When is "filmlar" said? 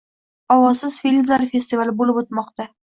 1.05-1.47